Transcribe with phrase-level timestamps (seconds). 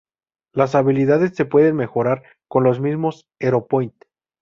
[0.51, 3.93] Las habilidades se pueden mejorar con los mismos hero point.